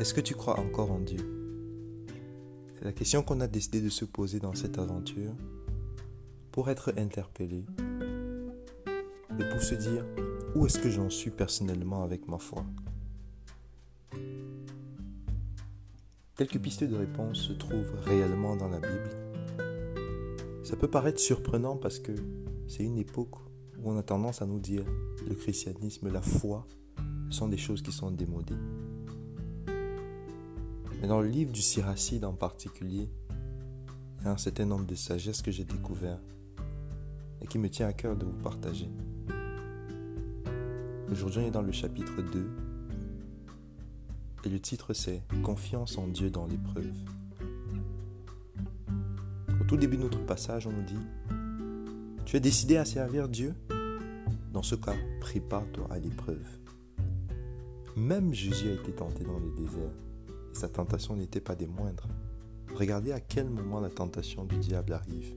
[0.00, 1.20] Est-ce que tu crois encore en Dieu?
[2.74, 5.34] C'est la question qu'on a décidé de se poser dans cette aventure
[6.50, 7.64] pour être interpellé
[9.38, 10.04] et pour se dire
[10.56, 12.64] où est-ce que j'en suis personnellement avec ma foi?
[16.36, 19.10] Quelques pistes de réponse se trouvent réellement dans la Bible.
[20.64, 22.12] Ça peut paraître surprenant parce que
[22.66, 23.36] c'est une époque
[23.78, 24.84] où on a tendance à nous dire
[25.28, 26.66] le christianisme, la foi,
[27.30, 28.56] sont des choses qui sont démodées.
[31.00, 33.08] Mais dans le livre du Siracide en particulier,
[34.18, 36.18] il y a un certain nombre de sagesses que j'ai découvert
[37.40, 38.90] et qui me tient à cœur de vous partager.
[41.10, 42.50] Aujourd'hui, on est dans le chapitre 2
[44.44, 46.92] et le titre c'est Confiance en Dieu dans l'épreuve.
[49.60, 50.98] Au tout début de notre passage, on nous dit
[52.24, 53.54] Tu es décidé à servir Dieu?
[54.52, 56.46] Dans ce cas, prépare-toi à l'épreuve.
[57.96, 59.92] Même Jésus a été tenté dans le désert
[60.58, 62.08] sa tentation n'était pas des moindres.
[62.74, 65.36] Regardez à quel moment la tentation du diable arrive.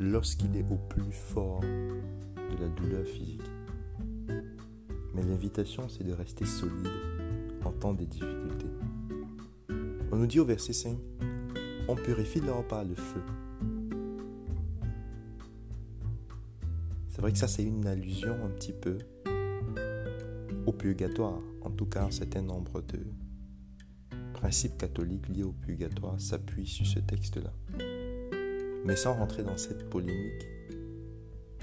[0.00, 3.48] Lorsqu'il est au plus fort de la douleur physique.
[5.14, 6.88] Mais l'invitation, c'est de rester solide
[7.64, 8.66] en temps de difficultés.
[10.10, 10.98] On nous dit au verset 5,
[11.86, 13.22] on purifie leur par le feu.
[17.06, 18.98] C'est vrai que ça, c'est une allusion un petit peu
[20.66, 23.04] au purgatoire, en tout cas un certain nombre de,
[24.40, 27.52] principe catholique lié au purgatoire s'appuie sur ce texte-là.
[28.86, 30.48] Mais sans rentrer dans cette polémique,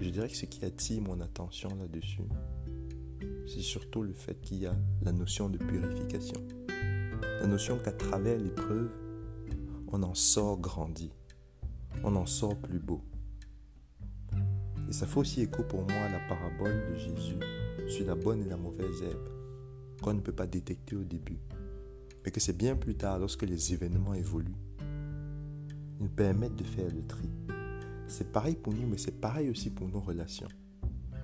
[0.00, 2.28] je dirais que ce qui attire mon attention là-dessus,
[3.48, 6.40] c'est surtout le fait qu'il y a la notion de purification.
[7.40, 8.92] La notion qu'à travers l'épreuve,
[9.88, 11.10] on en sort grandi,
[12.04, 13.02] on en sort plus beau.
[14.88, 17.40] Et ça fait aussi écho pour moi à la parabole de Jésus
[17.88, 19.28] sur la bonne et la mauvaise herbe,
[20.00, 21.40] qu'on ne peut pas détecter au début
[22.24, 24.56] mais que c'est bien plus tard, lorsque les événements évoluent,
[26.00, 27.28] ils permettent de faire le tri.
[28.08, 30.48] C'est pareil pour nous, mais c'est pareil aussi pour nos relations.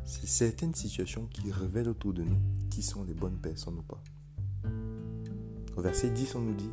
[0.05, 2.39] C'est certaines situations qui révèlent autour de nous
[2.71, 4.03] qui sont les bonnes personnes ou pas.
[5.77, 6.71] Au verset 10, on nous dit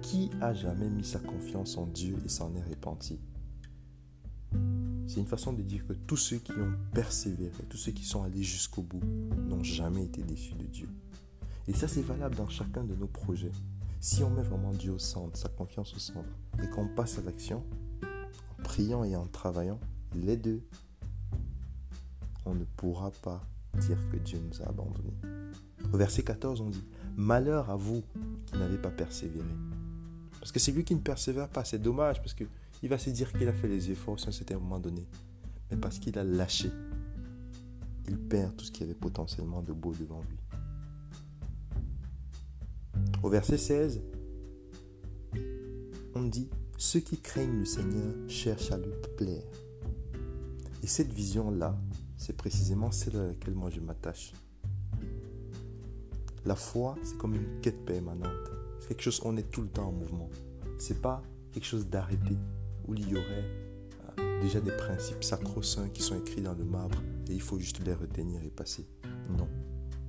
[0.00, 3.20] Qui a jamais mis sa confiance en Dieu et s'en est repenti?
[5.06, 8.22] C'est une façon de dire que tous ceux qui ont persévéré, tous ceux qui sont
[8.22, 9.02] allés jusqu'au bout,
[9.46, 10.88] n'ont jamais été déçus de Dieu.
[11.68, 13.52] Et ça, c'est valable dans chacun de nos projets.
[14.00, 16.28] Si on met vraiment Dieu au centre, sa confiance au centre,
[16.62, 17.64] et qu'on passe à l'action,
[18.58, 19.78] en priant et en travaillant,
[20.14, 20.62] les deux,
[22.44, 23.40] on ne pourra pas
[23.78, 25.14] dire que Dieu nous a abandonnés.
[25.92, 26.84] Au verset 14, on dit,
[27.16, 28.02] Malheur à vous
[28.46, 29.46] qui n'avez pas persévéré.
[30.40, 33.32] Parce que c'est lui qui ne persévère pas, c'est dommage, parce qu'il va se dire
[33.32, 35.06] qu'il a fait les efforts à un certain moment donné.
[35.70, 36.70] Mais parce qu'il a lâché,
[38.08, 40.51] il perd tout ce qui avait potentiellement de beau devant lui.
[43.22, 44.02] Au verset 16,
[46.16, 49.44] on dit, ceux qui craignent le Seigneur cherchent à lui plaire.
[50.82, 51.78] Et cette vision-là,
[52.16, 54.32] c'est précisément celle à laquelle moi je m'attache.
[56.44, 58.50] La foi, c'est comme une quête permanente.
[58.80, 60.28] C'est quelque chose, on est tout le temps en mouvement.
[60.78, 61.22] C'est pas
[61.52, 62.36] quelque chose d'arrêté
[62.88, 63.44] où il y aurait
[64.18, 67.84] euh, déjà des principes sacro-saints qui sont écrits dans le marbre et il faut juste
[67.86, 68.84] les retenir et passer.
[69.38, 69.48] Non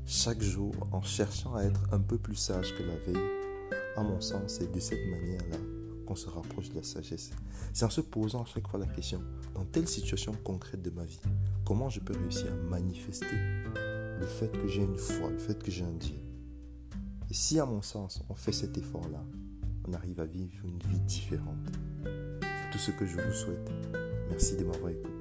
[0.06, 3.30] chaque jour en cherchant à être un peu plus sage que la veille.
[3.96, 5.58] À mon sens, c'est de cette manière-là
[6.06, 7.32] qu'on se rapproche de la sagesse.
[7.74, 9.22] C'est en se posant à chaque fois la question,
[9.54, 11.22] dans telle situation concrète de ma vie,
[11.66, 13.38] comment je peux réussir à manifester
[14.20, 16.18] le fait que j'ai une foi, le fait que j'ai un Dieu?
[17.30, 19.24] Et si à mon sens, on fait cet effort-là,
[19.88, 21.70] on arrive à vivre une vie différente.
[22.04, 23.72] C'est tout ce que je vous souhaite.
[24.30, 25.14] Merci de m'avoir écouté.